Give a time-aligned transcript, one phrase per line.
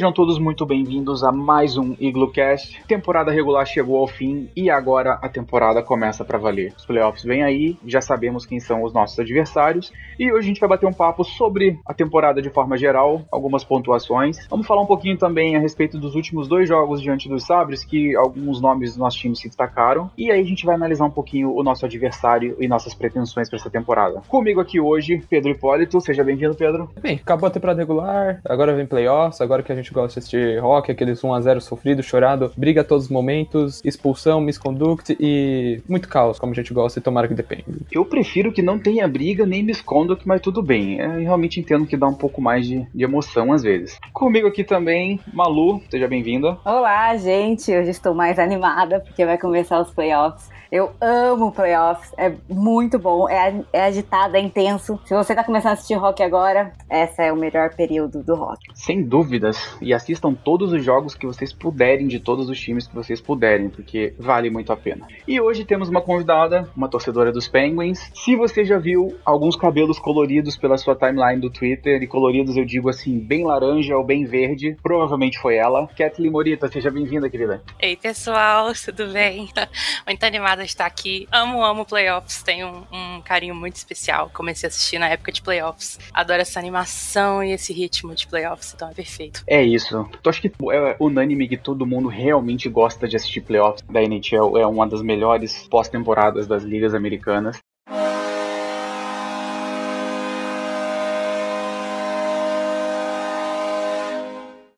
[0.00, 2.82] Sejam todos muito bem-vindos a mais um IgloCast.
[2.88, 6.72] Temporada regular chegou ao fim e agora a temporada começa para valer.
[6.74, 10.60] Os playoffs vêm aí, já sabemos quem são os nossos adversários e hoje a gente
[10.60, 14.38] vai bater um papo sobre a temporada de forma geral, algumas pontuações.
[14.48, 18.16] Vamos falar um pouquinho também a respeito dos últimos dois jogos diante dos Sabres, que
[18.16, 21.54] alguns nomes dos nossos times se destacaram, e aí a gente vai analisar um pouquinho
[21.54, 24.22] o nosso adversário e nossas pretensões para essa temporada.
[24.28, 26.00] Comigo aqui hoje, Pedro Hipólito.
[26.00, 26.90] Seja bem-vindo, Pedro.
[27.02, 30.58] Bem, acabou a temporada regular, agora vem playoffs, agora que a gente gosta de assistir
[30.60, 36.38] rock, aqueles 1x0 sofrido, chorado, briga a todos os momentos, expulsão, misconduct e muito caos,
[36.38, 37.64] como a gente gosta e tomara que depende.
[37.90, 40.98] Eu prefiro que não tenha briga nem misconduct, mas tudo bem.
[40.98, 43.98] Eu realmente entendo que dá um pouco mais de, de emoção às vezes.
[44.12, 46.58] Comigo aqui também, Malu, seja bem-vinda.
[46.64, 47.70] Olá, gente.
[47.70, 50.50] Hoje estou mais animada porque vai começar os playoffs.
[50.70, 55.00] Eu amo playoffs, é muito bom, é, é agitado, é intenso.
[55.04, 58.60] Se você tá começando a assistir rock agora, essa é o melhor período do rock.
[58.74, 59.76] Sem dúvidas.
[59.80, 63.68] E assistam todos os jogos que vocês puderem, de todos os times que vocês puderem,
[63.68, 65.06] porque vale muito a pena.
[65.26, 68.10] E hoje temos uma convidada, uma torcedora dos Penguins.
[68.14, 72.64] Se você já viu alguns cabelos coloridos pela sua timeline do Twitter, e coloridos eu
[72.64, 75.88] digo assim, bem laranja ou bem verde, provavelmente foi ela.
[75.96, 77.62] Kathleen Morita, seja bem-vinda, querida.
[77.78, 79.48] Ei, pessoal, tudo bem?
[80.06, 81.26] Muito animada de estar aqui.
[81.30, 82.42] Amo, amo playoffs.
[82.42, 84.30] Tenho um, um carinho muito especial.
[84.32, 85.98] Comecei a assistir na época de playoffs.
[86.12, 89.42] Adoro essa animação e esse ritmo de playoffs, então é perfeito.
[89.46, 89.96] É isso.
[89.96, 94.56] Eu acho que é unânime que todo mundo realmente gosta de assistir playoffs da NHL.
[94.58, 97.58] É uma das melhores pós-temporadas das ligas americanas.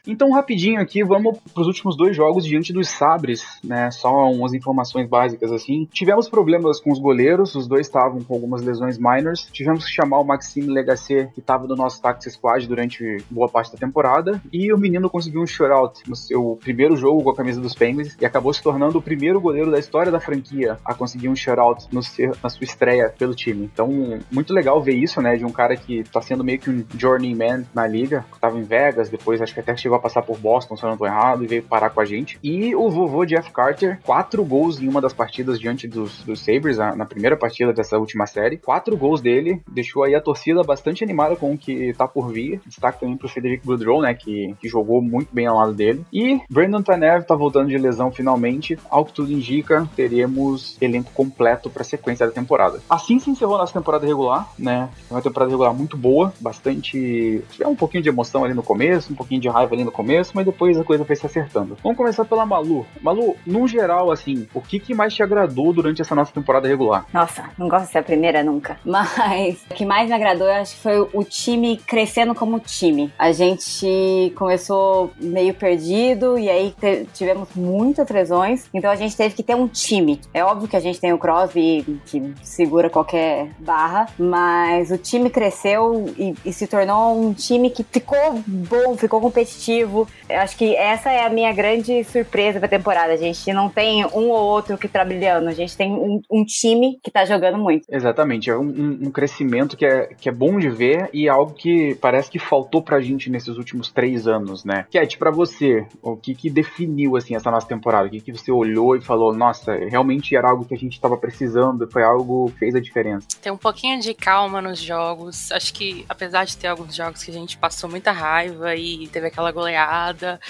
[0.06, 3.88] Então, rapidinho aqui, vamos para os últimos dois jogos diante dos Sabres, né?
[3.92, 5.86] Só umas informações básicas assim.
[5.92, 9.48] Tivemos problemas com os goleiros, os dois estavam com algumas lesões minors.
[9.52, 13.72] Tivemos que chamar o Maxime Legacy, que estava no nosso Taxi Squad durante boa parte
[13.72, 14.42] da temporada.
[14.52, 18.16] E o menino conseguiu um shutout no seu primeiro jogo com a camisa dos Penguins
[18.20, 21.86] e acabou se tornando o primeiro goleiro da história da franquia a conseguir um shutout
[21.92, 23.70] no seu, na sua estreia pelo time.
[23.72, 23.88] Então,
[24.32, 25.36] muito legal ver isso, né?
[25.36, 29.08] De um cara que está sendo meio que um journeyman na liga, estava em Vegas,
[29.08, 31.44] depois acho que até chegou chegou a passar por Boston, se eu não tô errado,
[31.44, 32.38] e veio parar com a gente.
[32.42, 36.78] E o vovô Jeff Carter, quatro gols em uma das partidas diante dos, dos Sabres,
[36.78, 38.56] na primeira partida dessa última série.
[38.56, 42.60] Quatro gols dele, deixou aí a torcida bastante animada com o que tá por vir.
[42.66, 46.04] Destaque também pro Frederic Boudreau, né, que, que jogou muito bem ao lado dele.
[46.12, 48.78] E Brandon Tanev tá voltando de lesão finalmente.
[48.88, 52.80] Ao que tudo indica, teremos elenco completo pra sequência da temporada.
[52.88, 54.88] Assim se encerrou a nossa temporada regular, né?
[55.10, 57.42] Uma temporada regular muito boa, bastante.
[57.50, 60.32] Tiver um pouquinho de emoção ali no começo, um pouquinho de raiva ali no começo,
[60.34, 61.76] mas depois a coisa foi se acertando.
[61.82, 62.86] Vamos começar pela Malu.
[63.00, 67.06] Malu, no geral, assim, o que, que mais te agradou durante essa nossa temporada regular?
[67.12, 68.78] Nossa, não gosto de ser a primeira nunca.
[68.84, 73.12] Mas o que mais me agradou, eu acho que foi o time crescendo como time.
[73.18, 76.74] A gente começou meio perdido e aí
[77.12, 80.20] tivemos muitas lesões, então a gente teve que ter um time.
[80.32, 85.30] É óbvio que a gente tem o Crosby que segura qualquer barra, mas o time
[85.30, 90.08] cresceu e, e se tornou um time que ficou bom, ficou competitivo competitivo.
[90.28, 93.12] Eu acho que essa é a minha grande surpresa pra temporada.
[93.12, 96.44] A gente não tem um ou outro que tá brilhando, a gente tem um, um
[96.44, 97.86] time que tá jogando muito.
[97.90, 101.94] Exatamente, é um, um, crescimento que é, que é bom de ver e algo que
[101.96, 104.86] parece que faltou pra gente nesses últimos três anos, né?
[104.90, 108.06] Cat, pra você, o que que definiu, assim, essa nossa temporada?
[108.06, 111.16] O que que você olhou e falou, nossa, realmente era algo que a gente tava
[111.16, 113.26] precisando, foi algo que fez a diferença?
[113.40, 117.30] Tem um pouquinho de calma nos jogos, acho que apesar de ter alguns jogos que
[117.30, 120.40] a gente passou muita raiva e teve aquela goleada.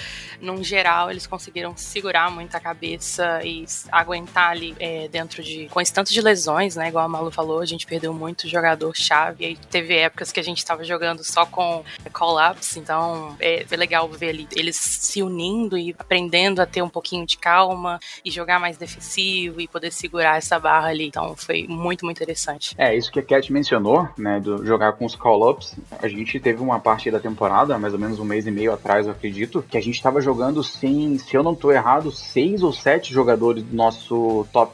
[0.41, 5.67] Num geral, eles conseguiram segurar muito a cabeça e aguentar ali é, dentro de.
[5.69, 6.89] com esse tanto de lesões, né?
[6.89, 9.45] Igual a Malu falou, a gente perdeu muito jogador-chave.
[9.45, 14.09] Aí teve épocas que a gente estava jogando só com call-ups, então é, foi legal
[14.09, 18.59] ver ali eles se unindo e aprendendo a ter um pouquinho de calma e jogar
[18.59, 21.07] mais defensivo e poder segurar essa barra ali.
[21.07, 22.75] Então foi muito, muito interessante.
[22.77, 24.39] É, isso que a Cat mencionou, né?
[24.39, 25.75] Do jogar com os call-ups.
[26.01, 29.02] A gente teve uma parte da temporada, mais ou menos um mês e meio atrás
[29.03, 32.63] atrás, eu acredito, que a gente tava jogando sem, se eu não tô errado, seis
[32.63, 34.73] ou sete jogadores do nosso top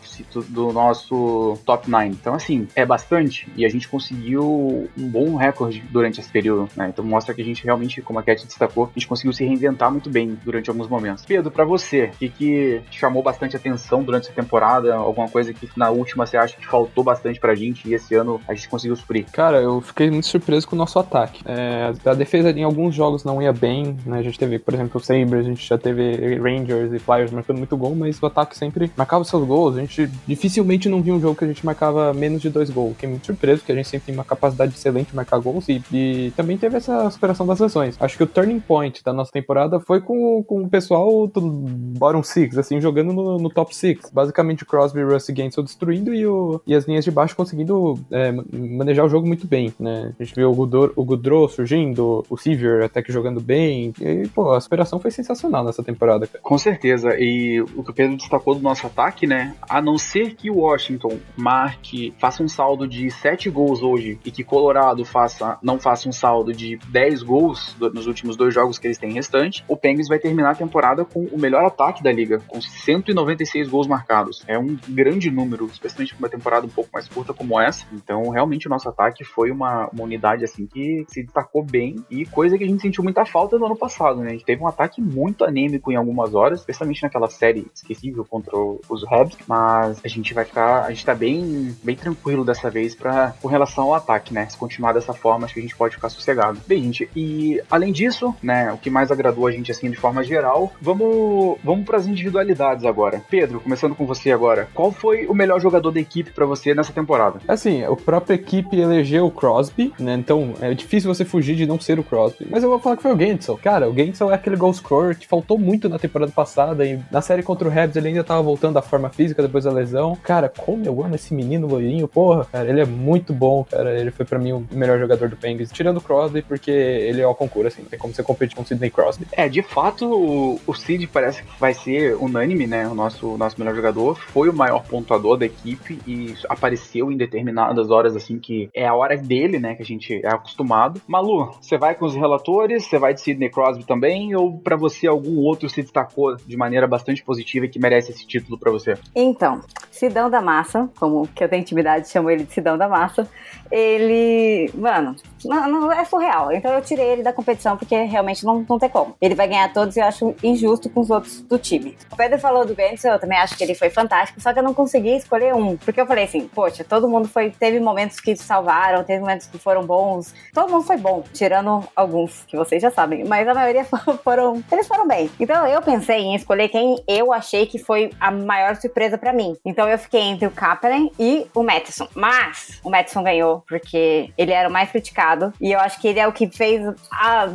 [0.50, 2.08] do nosso top 9.
[2.08, 3.48] Então, assim, é bastante.
[3.56, 6.90] E a gente conseguiu um bom recorde durante esse período, né?
[6.90, 9.92] Então mostra que a gente realmente, como a Cat destacou, a gente conseguiu se reinventar
[9.92, 11.26] muito bem durante alguns momentos.
[11.26, 14.96] Pedro, para você, o que, que chamou bastante atenção durante essa temporada?
[14.96, 18.40] Alguma coisa que na última você acha que faltou bastante pra gente e esse ano
[18.48, 19.26] a gente conseguiu suprir?
[19.32, 21.42] Cara, eu fiquei muito surpreso com o nosso ataque.
[21.46, 24.19] É, a defesa em alguns jogos não ia bem, né?
[24.20, 27.58] A gente teve, por exemplo, o Sabres, a gente já teve Rangers e Flyers marcando
[27.58, 29.78] muito gol, mas o ataque sempre marcava seus gols.
[29.78, 32.94] A gente dificilmente não viu um jogo que a gente marcava menos de dois gols.
[32.94, 35.82] Fiquei muito surpreso, porque a gente sempre tem uma capacidade excelente de marcar gols e,
[35.92, 37.96] e também teve essa superação das lesões.
[38.00, 42.24] Acho que o turning point da nossa temporada foi com, com o pessoal do bottom
[42.24, 44.10] six, assim, jogando no, no top six.
[44.12, 48.32] Basicamente Crosby e Rusty Gensel destruindo e, o, e as linhas de baixo conseguindo é,
[48.32, 50.14] manejar o jogo muito bem, né?
[50.20, 53.94] A gente viu o Goudreau, o Goudreau surgindo, o Sevier até que jogando bem.
[54.10, 56.40] E, pô, a superação foi sensacional nessa temporada, cara.
[56.42, 57.16] Com certeza.
[57.18, 59.56] E o que o Pedro destacou do nosso ataque, né?
[59.70, 64.32] A não ser que o Washington marque, faça um saldo de 7 gols hoje e
[64.32, 68.88] que Colorado faça, não faça um saldo de 10 gols nos últimos dois jogos que
[68.88, 72.40] eles têm restante, o Penguins vai terminar a temporada com o melhor ataque da liga,
[72.48, 74.44] com 196 gols marcados.
[74.48, 77.86] É um grande número, especialmente para uma temporada um pouco mais curta como essa.
[77.94, 82.26] Então, realmente, o nosso ataque foi uma, uma unidade assim que se destacou bem e
[82.26, 84.30] coisa que a gente sentiu muita falta no ano passado, né?
[84.30, 88.56] A gente teve um ataque muito anêmico em algumas horas, especialmente naquela série esquecível contra
[88.58, 92.96] os Habs, mas a gente vai ficar, a gente tá bem, bem tranquilo dessa vez
[92.96, 94.48] para com relação ao ataque, né?
[94.48, 96.60] Se continuar dessa forma, acho que a gente pode ficar sossegado.
[96.68, 100.24] Bem, gente, e além disso, né, o que mais agradou a gente assim de forma
[100.24, 103.22] geral, vamos vamos para as individualidades agora.
[103.30, 104.68] Pedro, começando com você agora.
[104.74, 107.40] Qual foi o melhor jogador da equipe para você nessa temporada?
[107.48, 110.14] Assim, a própria equipe elegeu o Crosby, né?
[110.16, 112.48] Então, é difícil você fugir de não ser o Crosby.
[112.50, 113.58] Mas eu vou falar que foi o Gensel.
[113.58, 117.22] Cara, o Gensel é aquele goal scorer que faltou muito na temporada passada e na
[117.22, 120.18] série contra o Habs ele ainda tava voltando à forma física depois da lesão.
[120.24, 124.00] Cara, como eu amo esse menino loirinho, porra, cara, ele é muito bom, cara.
[124.00, 127.28] Ele foi para mim o melhor jogador do Penguins, tirando o Crosby, porque ele é
[127.28, 129.28] o concurso, assim, não tem como você competir com o Sidney Crosby.
[129.32, 132.88] É, de fato, o, o Sid parece que vai ser unânime, né?
[132.88, 134.18] O nosso, nosso melhor jogador.
[134.18, 138.94] Foi o maior pontuador da equipe e apareceu em determinadas horas, assim, que é a
[138.94, 139.76] hora dele, né?
[139.76, 141.02] Que a gente é acostumado.
[141.08, 142.86] Malu, você vai com os relatores?
[142.86, 144.36] Você vai de Sidney Crosby também?
[144.36, 148.26] Ou para você algum outro se destacou de maneira bastante positiva e que merece esse
[148.26, 148.98] título para você?
[149.16, 149.62] Então,
[149.92, 153.28] Sidão da Massa, como que eu tenho intimidade, chamo ele de Sidão da Massa,
[153.72, 155.16] ele, mano,
[155.48, 156.52] não, não, é surreal.
[156.52, 159.16] Então eu tirei ele da competição porque realmente não, não tem como.
[159.22, 161.98] Ele vai ganhar todos e eu acho injusto com os outros do time.
[162.12, 164.64] O Pedro falou do Benson, eu também acho que ele foi fantástico, só que eu
[164.64, 165.78] não consegui escolher um.
[165.78, 167.52] Porque eu falei assim, poxa, todo mundo foi.
[167.52, 170.34] Teve momentos que salvaram, teve momentos que foram bons.
[170.54, 173.24] Todo mundo foi bom, tirando alguns que vocês já sabem.
[173.26, 173.86] Mas a maioria
[174.24, 174.64] foram.
[174.72, 175.30] Eles foram bem.
[175.40, 179.58] Então eu pensei em escolher quem eu achei que foi a maior surpresa para mim.
[179.66, 182.08] Então eu fiquei entre o Kapanen e o Matheson.
[182.14, 185.29] Mas o Matheson ganhou porque ele era o mais criticado.
[185.60, 186.82] E eu acho que ele é o que fez,
[187.12, 187.50] a,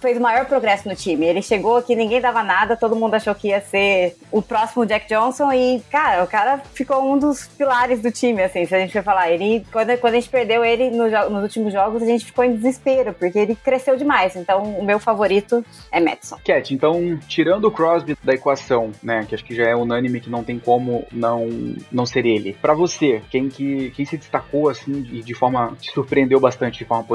[0.00, 1.26] fez o maior progresso no time.
[1.26, 5.08] Ele chegou aqui, ninguém dava nada, todo mundo achou que ia ser o próximo Jack
[5.08, 5.52] Johnson.
[5.52, 9.02] E, cara, o cara ficou um dos pilares do time, assim, se a gente for
[9.02, 9.30] falar.
[9.30, 12.54] Ele, quando, quando a gente perdeu ele no, nos últimos jogos, a gente ficou em
[12.54, 14.36] desespero, porque ele cresceu demais.
[14.36, 16.38] Então, o meu favorito é Madison.
[16.44, 20.30] Cat, então, tirando o Crosby da equação, né, que acho que já é unânime que
[20.30, 21.48] não tem como não,
[21.90, 22.56] não ser ele.
[22.60, 26.84] Para você, quem que quem se destacou assim de, de forma te surpreendeu bastante de
[26.84, 27.13] forma positiva?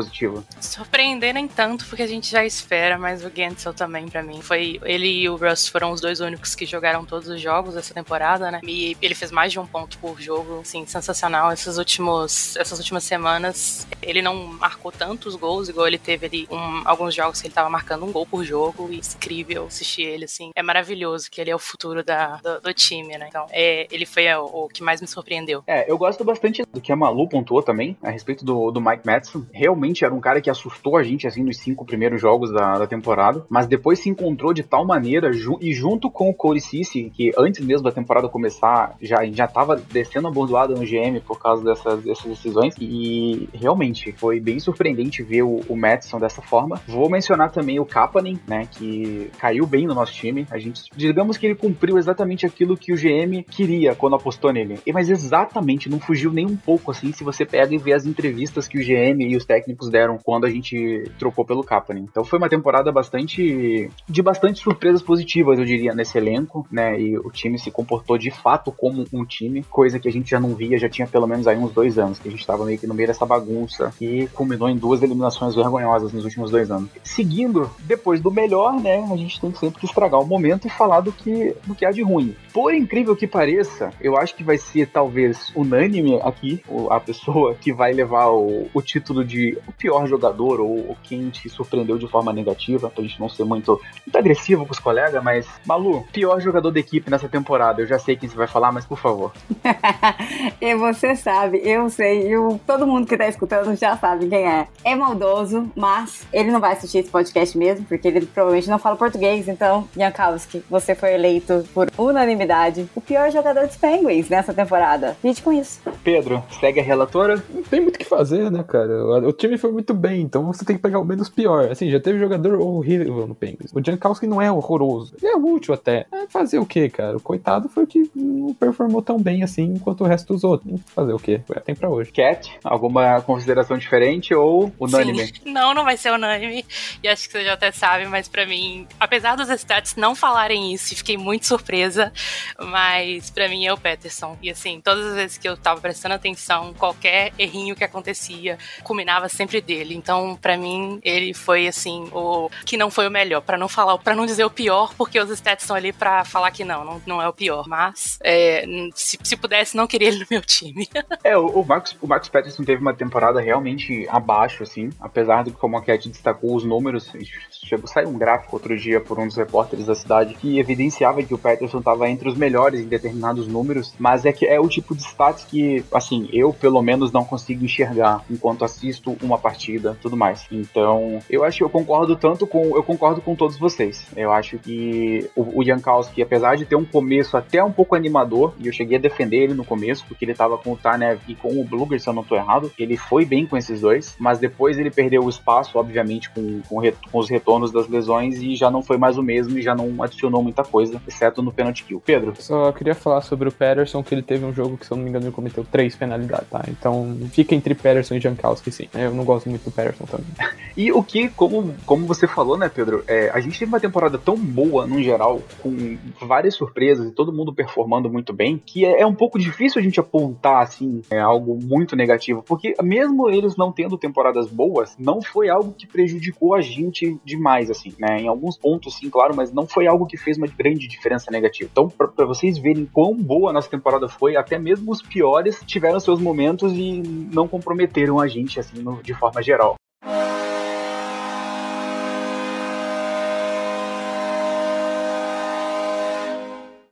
[0.61, 4.79] Surpreender nem tanto, porque a gente já espera, mas o Gensel também para mim foi
[4.83, 8.51] ele e o Russ foram os dois únicos que jogaram todos os jogos essa temporada,
[8.51, 8.59] né?
[8.63, 11.51] E ele fez mais de um ponto por jogo, assim, sensacional.
[11.51, 16.81] Esses últimos essas últimas semanas ele não marcou tantos gols igual ele teve ali um,
[16.85, 20.51] alguns jogos que ele tava marcando um gol por jogo, e incrível assistir ele assim.
[20.55, 23.27] É maravilhoso que ele é o futuro da, do, do time, né?
[23.27, 25.63] Então, é, ele foi o, o que mais me surpreendeu.
[25.67, 29.05] É, eu gosto bastante do que a Malu pontuou também, a respeito do, do Mike
[29.05, 29.45] Madison.
[29.51, 32.87] Realmente era um cara que assustou a gente, assim, nos cinco primeiros jogos da, da
[32.87, 37.11] temporada, mas depois se encontrou de tal maneira, ju e junto com o Corey Cici,
[37.13, 41.39] que antes mesmo da temporada começar, já, já tava descendo a bordoada no GM por
[41.39, 46.81] causa dessas, dessas decisões, e realmente foi bem surpreendente ver o, o Madison dessa forma.
[46.87, 50.45] Vou mencionar também o Kapanen, né, que caiu bem no nosso time.
[50.51, 54.79] A gente, digamos que ele cumpriu exatamente aquilo que o GM queria quando apostou nele.
[54.93, 58.67] Mas exatamente, não fugiu nem um pouco assim, se você pega e vê as entrevistas
[58.67, 62.07] que o GM e os técnicos deram quando a gente trocou pelo Kapanen.
[62.09, 66.99] Então foi uma temporada bastante de bastante surpresas positivas, eu diria, nesse elenco, né?
[66.99, 70.39] E o time se comportou de fato como um time, coisa que a gente já
[70.39, 72.79] não via, já tinha pelo menos aí uns dois anos, que a gente tava meio
[72.79, 76.89] que no meio dessa bagunça e culminou em duas eliminações vergonhosas nos últimos dois anos.
[77.03, 79.07] Seguindo, depois do melhor, né?
[79.11, 81.91] A gente tem sempre que estragar o momento e falar do que, do que há
[81.91, 82.35] de ruim.
[82.51, 87.71] Por incrível que pareça, eu acho que vai ser talvez unânime aqui a pessoa que
[87.73, 92.07] vai levar o, o título de o pior jogador ou, ou quem te surpreendeu de
[92.07, 96.41] forma negativa, pra gente não ser muito, muito agressivo com os colegas, mas Malu, pior
[96.41, 97.81] jogador da equipe nessa temporada.
[97.81, 99.31] Eu já sei quem você vai falar, mas por favor.
[100.59, 104.67] e você sabe, eu sei, eu, todo mundo que tá escutando já sabe quem é.
[104.83, 108.95] É maldoso, mas ele não vai assistir esse podcast mesmo, porque ele provavelmente não fala
[108.95, 115.15] português, então, Jankowski, você foi eleito por unanimidade o pior jogador dos Penguins nessa temporada.
[115.23, 115.79] Lide com isso.
[116.03, 117.43] Pedro, segue a relatora?
[117.53, 119.27] Não tem muito o que fazer, né, cara?
[119.27, 121.69] O time foi muito bem, então você tem que pegar o menos pior.
[121.71, 123.71] Assim, já teve jogador horrível no Penguins.
[123.73, 125.15] O Jankowski não é horroroso.
[125.21, 126.05] Ele é útil até.
[126.11, 127.17] É fazer o quê, cara?
[127.17, 130.79] O coitado foi o que não performou tão bem assim quanto o resto dos outros.
[130.87, 131.41] Fazer o quê?
[131.65, 132.11] Tem pra hoje.
[132.11, 135.27] Cat, alguma consideração diferente ou unânime?
[135.27, 135.33] Sim.
[135.59, 136.63] Não, não vai ser unânime.
[137.03, 140.73] E acho que você já até sabe, mas para mim, apesar dos stats não falarem
[140.73, 142.13] isso, fiquei muito surpresa,
[142.59, 144.37] mas para mim é o Peterson.
[144.41, 149.27] E assim, todas as vezes que eu tava prestando atenção, qualquer errinho que acontecia, culminava
[149.27, 149.95] sempre dele.
[149.95, 153.97] Então, para mim, ele foi assim, o que não foi o melhor, para não falar,
[153.97, 157.01] para não dizer o pior, porque os stats estão ali para falar que não, não,
[157.05, 157.67] não é o pior.
[157.67, 160.87] Mas é, se, se pudesse, não queria ele no meu time.
[161.23, 165.51] é, o, o Marcos, o Marcos Peterson teve uma temporada realmente abaixo, assim, apesar do
[165.51, 167.11] que como a Cat destacou os números,
[167.51, 171.23] chegou a sair um gráfico outro dia por um dos repórteres da cidade que evidenciava
[171.23, 174.67] que o Peterson estava entre os melhores em determinados números, mas é que é o
[174.67, 179.97] tipo de stats que, assim, eu pelo menos não consigo enxergar enquanto assisto uma partida,
[180.01, 180.45] tudo mais.
[180.51, 184.05] Então, eu acho que eu concordo tanto com eu concordo com todos vocês.
[184.15, 188.53] Eu acho que o, o Jankowski, apesar de ter um começo até um pouco animador,
[188.59, 191.35] e eu cheguei a defender ele no começo, porque ele tava com o Tanev e
[191.35, 194.39] com o Bluger, se eu não tô errado, ele foi bem com esses dois, mas
[194.39, 196.81] depois ele perdeu o espaço, obviamente, com, com,
[197.11, 200.01] com os retornos das lesões e já não foi mais o mesmo e já não
[200.03, 202.01] adicionou muita coisa, exceto no penalty kill.
[202.05, 202.33] Pedro?
[202.39, 205.03] Só queria falar sobre o Patterson, que ele teve um jogo que, se eu não
[205.03, 206.63] me engano, ele cometeu três penalidades, tá?
[206.67, 208.87] Então fica entre Patterson e Jankowski, sim.
[208.93, 210.25] Eu não gosto muito do Patterson também.
[210.75, 213.03] e o que, como, como você falou, né, Pedro?
[213.07, 217.33] É, a gente teve uma temporada tão boa, no geral, com várias surpresas e todo
[217.33, 221.19] mundo performando muito bem, que é, é um pouco difícil a gente apontar, assim, é,
[221.19, 226.55] algo muito negativo, porque mesmo eles não tendo temporadas boas, não foi algo que prejudicou
[226.55, 228.21] a gente demais, assim, né?
[228.21, 231.69] Em alguns pontos, sim, claro, mas não foi algo que fez uma grande diferença negativa.
[231.71, 235.99] Então, para vocês verem quão boa a nossa temporada foi, até mesmo os piores tiveram
[235.99, 237.01] seus momentos e
[237.33, 239.75] não comprometeram a gente, assim, no, de forma geral.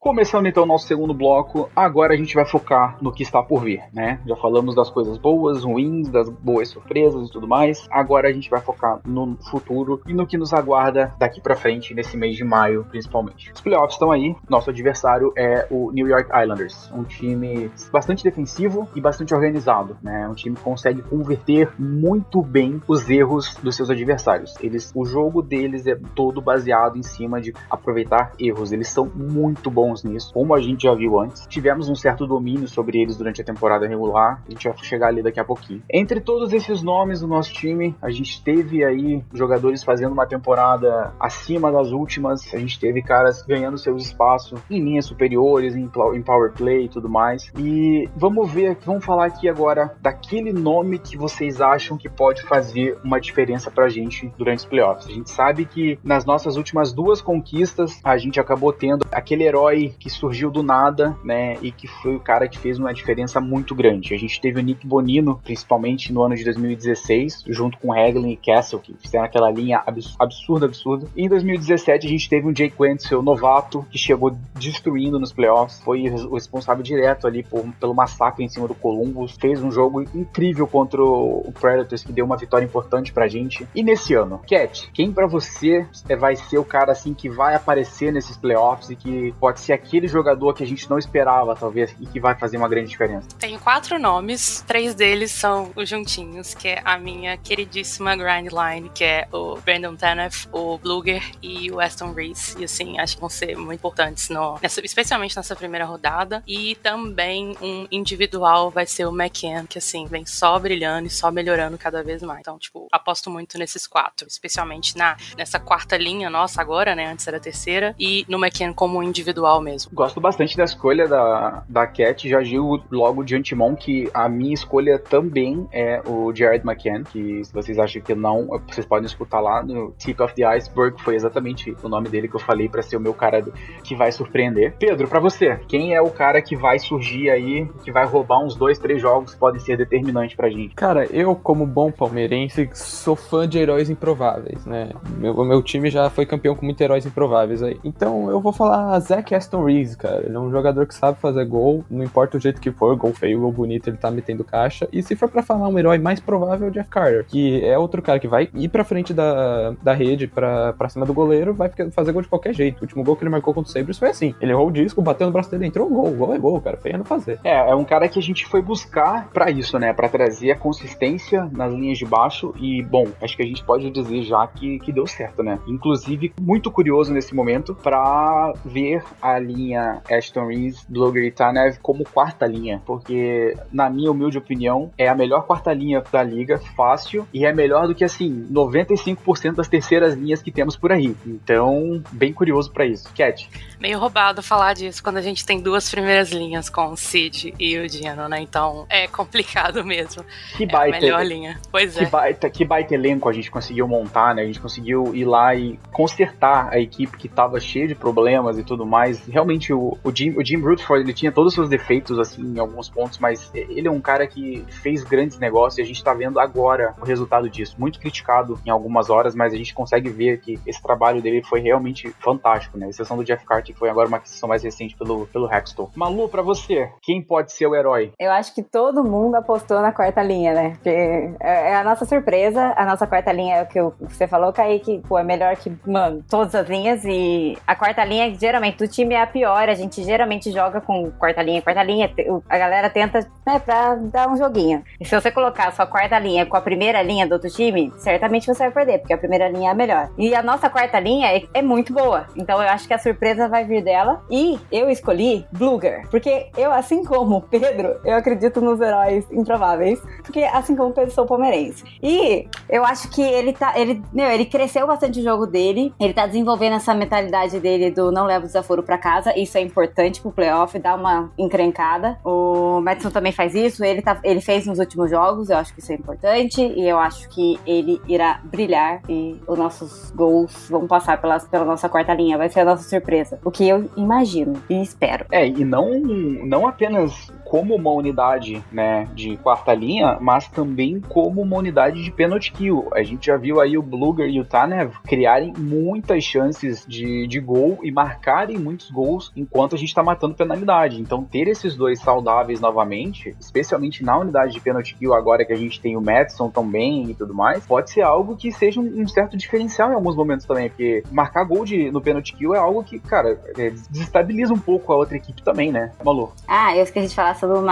[0.07, 3.61] Começando então o nosso segundo bloco, agora a gente vai focar no que está por
[3.61, 4.21] vir, né?
[4.25, 7.85] Já falamos das coisas boas, ruins, das boas surpresas e tudo mais.
[7.91, 11.93] Agora a gente vai focar no futuro e no que nos aguarda daqui para frente
[11.93, 13.51] nesse mês de maio, principalmente.
[13.53, 14.33] Os playoffs estão aí.
[14.49, 20.25] Nosso adversário é o New York Islanders, um time bastante defensivo e bastante organizado, né?
[20.29, 24.55] Um time que consegue converter muito bem os erros dos seus adversários.
[24.61, 28.71] Eles, o jogo deles é todo baseado em cima de aproveitar erros.
[28.71, 31.45] Eles são muito bons bons nisso, como a gente já viu antes.
[31.47, 35.23] Tivemos um certo domínio sobre eles durante a temporada regular, a gente vai chegar ali
[35.23, 35.81] daqui a pouquinho.
[35.91, 41.13] Entre todos esses nomes do nosso time, a gente teve aí jogadores fazendo uma temporada
[41.19, 46.21] acima das últimas, a gente teve caras ganhando seus espaços em linhas superiores, em, em
[46.21, 47.51] power play e tudo mais.
[47.57, 52.97] E vamos ver, vamos falar aqui agora daquele nome que vocês acham que pode fazer
[53.03, 55.07] uma diferença pra gente durante os playoffs.
[55.07, 59.86] A gente sabe que nas nossas últimas duas conquistas, a gente acabou tendo aquele herói
[59.89, 61.57] que surgiu do nada, né?
[61.61, 64.13] E que foi o cara que fez uma diferença muito grande.
[64.13, 68.37] A gente teve o Nick Bonino, principalmente no ano de 2016, junto com Hagelin e
[68.37, 69.83] Castle, que fizeram aquela linha
[70.19, 71.07] absurda, absurda.
[71.15, 75.79] E em 2017 a gente teve um Jake Wenzel, novato, que chegou destruindo nos playoffs,
[75.81, 80.01] foi o responsável direto ali por, pelo massacre em cima do Columbus, fez um jogo
[80.01, 83.67] incrível contra o Predators, que deu uma vitória importante pra gente.
[83.73, 85.85] E nesse ano, Cat, quem para você
[86.19, 90.07] vai ser o cara assim que vai aparecer nesses playoffs e que pode ser aquele
[90.07, 93.27] jogador que a gente não esperava, talvez, e que vai fazer uma grande diferença?
[93.39, 98.89] Tem quatro nomes, três deles são os juntinhos, que é a minha queridíssima Grind Line,
[98.93, 102.59] que é o Brandon Tanev, o Bluger e o Aston Reese.
[102.59, 106.43] E assim, acho que vão ser muito importantes, no, nessa, especialmente nessa primeira rodada.
[106.47, 111.31] E também um individual vai ser o McCann, que assim, vem só brilhando e só
[111.31, 112.39] melhorando cada vez mais.
[112.41, 117.11] Então, tipo, aposto muito nesses quatro, especialmente na, nessa quarta linha nossa agora, né?
[117.11, 119.91] Antes era a terceira, e no McCann como individual mesmo.
[119.93, 122.27] Gosto bastante da escolha da, da Cat.
[122.27, 127.43] Já digo logo de antemão que a minha escolha também é o Jared McCann, que
[127.43, 131.15] se vocês acham que não, vocês podem escutar lá no Tip of the Iceberg, foi
[131.15, 133.43] exatamente o nome dele que eu falei para ser o meu cara
[133.83, 134.75] que vai surpreender.
[134.77, 138.55] Pedro, para você, quem é o cara que vai surgir aí, que vai roubar uns
[138.55, 140.75] dois, três jogos que podem ser determinantes pra gente?
[140.75, 144.89] Cara, eu, como bom palmeirense, sou fã de heróis improváveis, né?
[145.17, 147.79] Meu, meu time já foi campeão com muitos heróis improváveis aí.
[147.83, 150.25] Então eu vou falar Zach Aston Reeves, cara.
[150.25, 153.13] Ele é um jogador que sabe fazer gol, não importa o jeito que for, gol
[153.13, 154.87] feio, gol bonito, ele tá metendo caixa.
[154.91, 157.77] E se for para falar um herói mais provável, é o Jeff Carter, que é
[157.77, 161.53] outro cara que vai ir pra frente da, da rede, pra, pra cima do goleiro,
[161.53, 162.79] vai fazer gol de qualquer jeito.
[162.79, 164.35] O último gol que ele marcou contra o Sabres foi assim.
[164.41, 166.11] Ele errou o disco, bateu no braço dele, entrou, gol.
[166.11, 166.77] Gol é gol, cara.
[166.77, 167.39] Feio não fazer.
[167.43, 169.93] É, é um cara que a gente foi buscar para isso, né?
[169.93, 172.53] Para trazer a consistência nas linhas de baixo.
[172.59, 175.59] E, bom, acho que a gente pode dizer já que, que deu certo, né?
[175.67, 182.03] Inclusive, muito curioso nesse momento para ver a linha Ashton Reeves, Blogger e Tanev como
[182.03, 182.81] quarta linha.
[182.85, 187.27] Porque, na minha humilde opinião, é a melhor quarta linha da liga, fácil.
[187.33, 191.15] E é melhor do que, assim, 95% das terceiras linhas que temos por aí.
[191.25, 193.11] Então, bem curioso para isso.
[193.13, 193.49] Cat.
[193.79, 197.77] Meio roubado falar disso quando a gente tem duas primeiras linhas com o Cid e
[197.77, 198.41] o Dino, né?
[198.41, 200.23] Então é complicado mesmo.
[200.55, 200.97] Que baita.
[200.97, 201.59] É melhor linha.
[201.71, 202.07] Pois que é.
[202.07, 204.41] Baita, que baita elenco a gente conseguiu montar, né?
[204.41, 208.63] A gente conseguiu ir lá e consertar a equipe que tava cheia de problemas e
[208.63, 209.26] tudo mais.
[209.27, 212.59] Realmente, o, o, Jim, o Jim Rutherford, ele tinha todos os seus defeitos, assim, em
[212.59, 216.13] alguns pontos, mas ele é um cara que fez grandes negócios e a gente tá
[216.13, 217.75] vendo agora o resultado disso.
[217.77, 221.59] Muito criticado em algumas horas, mas a gente consegue ver que esse trabalho dele foi
[221.59, 222.87] realmente fantástico, né?
[222.87, 225.91] A exceção do Jeff Carter, que foi agora uma aquisição mais recente pelo, pelo Hextall.
[225.95, 228.11] Malu, pra você, quem pode ser o herói?
[228.19, 230.69] Eu acho que todo mundo apostou na quarta linha, né?
[230.71, 232.73] Porque é, é a nossa surpresa.
[232.77, 236.23] A nossa quarta linha é o que você falou, Kaique, pô, é melhor que, mano,
[236.29, 237.03] todas as linhas.
[237.05, 239.69] E a quarta linha, geralmente, do time é a pior.
[239.69, 242.11] A gente geralmente joga com quarta linha, quarta linha.
[242.49, 244.83] A galera tenta, né, pra dar um joguinho.
[244.99, 247.91] E se você colocar a sua quarta linha com a primeira linha do outro time,
[247.97, 250.09] certamente você vai perder, porque a primeira linha é a melhor.
[250.17, 252.27] E a nossa quarta linha é, é muito boa.
[252.35, 254.23] Então eu acho que a surpresa vai vir dela.
[254.29, 260.43] E eu escolhi Bluger, porque eu, assim como Pedro, eu acredito nos heróis improváveis, porque
[260.43, 261.83] assim como Pedro, sou palmeirense.
[262.01, 266.13] E eu acho que ele tá, ele, meu, ele cresceu bastante o jogo dele, ele
[266.13, 270.19] tá desenvolvendo essa mentalidade dele do não leva o desaforo pra casa, isso é importante
[270.19, 272.19] pro playoff, dá uma encrencada.
[272.25, 275.79] O Madison também faz isso, ele, tá, ele fez nos últimos jogos, eu acho que
[275.79, 280.85] isso é importante, e eu acho que ele irá brilhar e os nossos gols vão
[280.85, 283.39] passar pela, pela nossa quarta linha, vai ser a nossa surpresa.
[283.45, 285.25] O que eu imagino e espero.
[285.31, 291.41] É, e não, não apenas como uma unidade, né, de quarta linha, mas também como
[291.41, 292.89] uma unidade de penalty kill.
[292.93, 297.39] A gente já viu aí o Bluger e o Tanev criarem muitas chances de, de
[297.39, 300.99] gol e marcarem muitos gols enquanto a gente tá matando penalidade.
[300.99, 305.57] Então ter esses dois saudáveis novamente, especialmente na unidade de penalty kill agora que a
[305.57, 309.07] gente tem o Madison também e tudo mais, pode ser algo que seja um, um
[309.07, 312.83] certo diferencial em alguns momentos também, porque marcar gol de, no penalty kill é algo
[312.83, 315.91] que, cara, é, desestabiliza um pouco a outra equipe também, né?
[316.03, 316.31] Malu.
[316.47, 317.67] Ah, eu esqueci de falar sobre o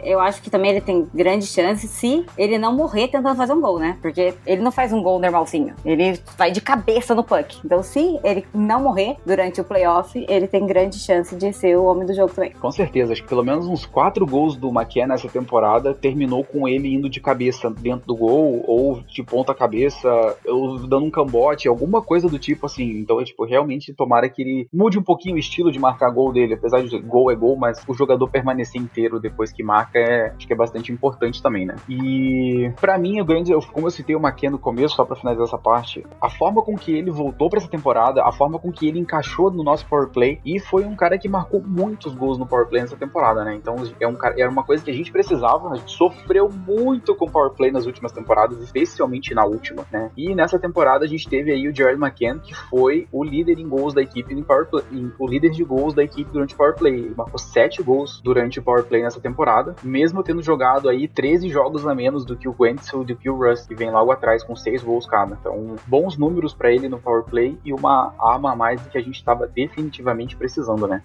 [0.00, 3.60] eu acho que também ele tem grande chance se ele não morrer tentando fazer um
[3.60, 3.98] gol, né?
[4.00, 5.74] Porque ele não faz um gol normalzinho.
[5.84, 7.58] Ele vai de cabeça no puck.
[7.64, 11.84] Então, se ele não morrer durante o playoff, ele tem grande chance de ser o
[11.84, 12.52] homem do jogo também.
[12.52, 13.12] Com certeza.
[13.12, 17.08] Acho que pelo menos uns quatro gols do McKen nessa temporada terminou com ele indo
[17.08, 22.28] de cabeça dentro do gol, ou de ponta cabeça, ou dando um cambote, alguma coisa
[22.28, 22.98] do tipo assim.
[22.98, 26.32] Então, é, tipo, realmente tomara que ele mude um pouquinho o estilo de marcar gol
[26.32, 26.54] dele.
[26.54, 30.46] Apesar de gol é gol, mas o jogador permanecer inteiro depois que marca é, acho
[30.46, 31.76] que é bastante importante também, né?
[31.88, 35.46] E para mim, o grande, como eu citei o McKen no começo, só para finalizar
[35.46, 38.86] essa parte, a forma com que ele voltou para essa temporada, a forma com que
[38.86, 42.46] ele encaixou no nosso power play e foi um cara que marcou muitos gols no
[42.46, 43.54] power play nessa temporada, né?
[43.54, 47.14] Então é um cara, era uma coisa que a gente precisava, a gente sofreu muito
[47.14, 50.10] com power play nas últimas temporadas, especialmente na última, né?
[50.16, 53.68] E nessa temporada a gente teve aí o Jared McKen, que foi o líder em
[53.68, 54.84] gols da equipe em power play,
[55.18, 56.94] o líder de gols da equipe durante o power play.
[56.94, 61.48] Ele marcou sete gols durante o power play nessa temporada, mesmo tendo jogado aí 13
[61.48, 64.10] jogos a menos do que o Wentzel e do que o Russ, que vem logo
[64.10, 65.36] atrás com 6 gols cada.
[65.40, 69.00] Então, bons números para ele no power play e uma arma a mais que a
[69.00, 71.02] gente estava definitivamente precisando, né?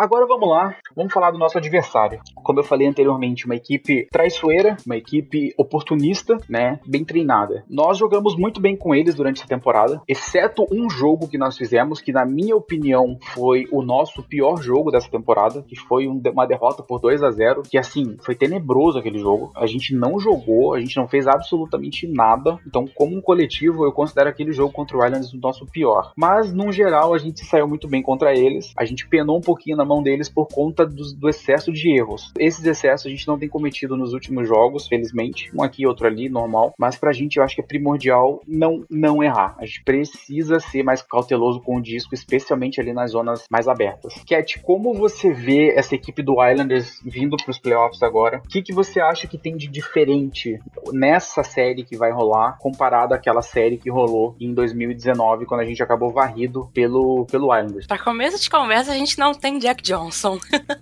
[0.00, 2.22] Agora vamos lá, vamos falar do nosso adversário.
[2.36, 6.80] Como eu falei anteriormente, uma equipe traiçoeira, uma equipe oportunista, né?
[6.86, 7.64] Bem treinada.
[7.68, 12.00] Nós jogamos muito bem com eles durante essa temporada, exceto um jogo que nós fizemos,
[12.00, 16.82] que na minha opinião foi o nosso pior jogo dessa temporada, que foi uma derrota
[16.82, 19.52] por 2 a 0 que assim, foi tenebroso aquele jogo.
[19.54, 22.58] A gente não jogou, a gente não fez absolutamente nada.
[22.66, 26.14] Então, como um coletivo, eu considero aquele jogo contra o Islanders o nosso pior.
[26.16, 28.72] Mas, no geral, a gente saiu muito bem contra eles.
[28.78, 32.32] A gente penou um pouquinho na mão deles por conta do, do excesso de erros.
[32.38, 35.50] Esses excessos a gente não tem cometido nos últimos jogos, felizmente.
[35.52, 36.72] Um aqui, outro ali, normal.
[36.78, 39.56] Mas pra gente, eu acho que é primordial não, não errar.
[39.58, 44.14] A gente precisa ser mais cauteloso com o disco, especialmente ali nas zonas mais abertas.
[44.24, 48.40] Cat, como você vê essa equipe do Islanders vindo pros playoffs agora?
[48.44, 50.60] O que, que você acha que tem de diferente
[50.92, 55.82] nessa série que vai rolar comparado àquela série que rolou em 2019, quando a gente
[55.82, 57.86] acabou varrido pelo, pelo Islanders?
[57.86, 60.38] Para começo de conversa, a gente não tem Jack Johnson.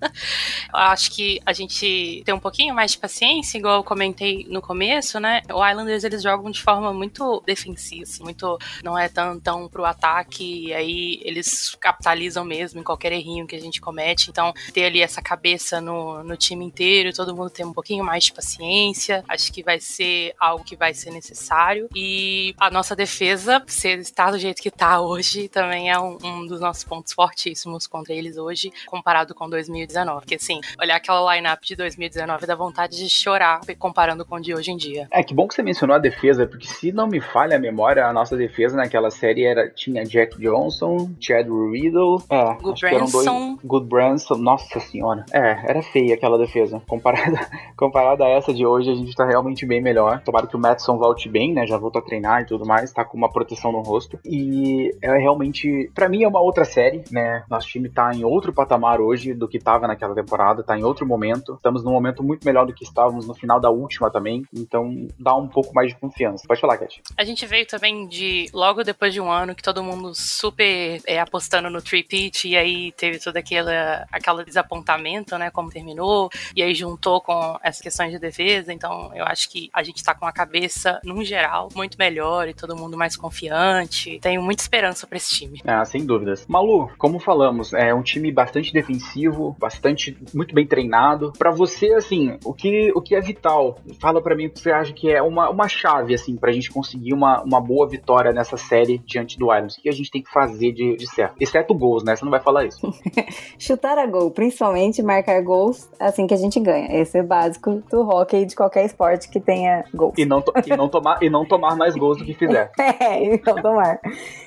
[0.72, 5.20] Acho que a gente tem um pouquinho mais de paciência, igual eu comentei no começo,
[5.20, 5.42] né?
[5.52, 9.84] O Islanders eles jogam de forma muito defensiva, assim, muito não é tão, tão pro
[9.84, 14.30] ataque, e aí eles capitalizam mesmo em qualquer errinho que a gente comete.
[14.30, 18.24] Então, ter ali essa cabeça no, no time inteiro, todo mundo ter um pouquinho mais
[18.24, 21.88] de paciência, acho que vai ser algo que vai ser necessário.
[21.94, 26.46] E a nossa defesa, se está do jeito que está hoje, também é um, um
[26.46, 30.20] dos nossos pontos fortíssimos contra eles hoje, comparado com 2019.
[30.20, 34.54] Porque, assim, olhar aquela lineup de 2019 dá vontade de chorar comparando com o de
[34.54, 35.08] hoje em dia.
[35.10, 38.06] É, que bom que você mencionou a defesa, porque se não me falha a memória,
[38.06, 43.54] a nossa defesa naquela série era tinha Jack Johnson, Chad Riddle, é, Good Branson.
[43.54, 45.24] Dois, Good Branson, nossa senhora.
[45.32, 46.82] É, era feia aquela defesa.
[46.86, 47.38] Comparada,
[47.76, 50.20] comparada a essa de hoje, a gente tá realmente bem melhor.
[50.22, 51.66] Tomara que o Madison volte bem, né?
[51.66, 54.18] Já voltou a treinar e tudo mais, tá com uma proteção no rosto.
[54.24, 57.44] E é realmente, para mim é uma outra série, né?
[57.48, 58.67] Nosso time tá em outro patamar
[59.00, 61.54] hoje do que tava naquela temporada, tá em outro momento.
[61.54, 65.34] Estamos num momento muito melhor do que estávamos no final da última também, então dá
[65.34, 66.44] um pouco mais de confiança.
[66.46, 67.02] Pode falar, Cat.
[67.16, 71.20] A gente veio também de logo depois de um ano que todo mundo super é,
[71.20, 73.70] apostando no three pitch e aí teve todo aquele,
[74.10, 75.50] aquele desapontamento, né?
[75.50, 78.72] Como terminou, e aí juntou com essas questões de defesa.
[78.72, 82.54] Então eu acho que a gente tá com a cabeça, num geral, muito melhor e
[82.54, 84.18] todo mundo mais confiante.
[84.20, 85.60] Tenho muita esperança para esse time.
[85.66, 86.46] Ah, sem dúvidas.
[86.46, 91.32] Malu, como falamos, é um time bastante defensivo, bastante muito bem treinado.
[91.38, 93.78] Para você, assim, o que, o que é vital?
[94.00, 96.70] Fala para mim o que você acha que é uma, uma chave, assim, pra gente
[96.70, 99.76] conseguir uma, uma boa vitória nessa série diante do Islanders.
[99.76, 101.36] O que a gente tem que fazer de, de certo?
[101.40, 102.16] Exceto gols, né?
[102.16, 102.80] Você não vai falar isso.
[103.58, 107.00] Chutar a gol, principalmente marcar gols, assim que a gente ganha.
[107.00, 110.14] Esse é básico do hockey de qualquer esporte que tenha gols.
[110.16, 112.70] E não, e não, tomar, e não tomar mais gols do que fizer.
[112.78, 114.00] é, e não tomar.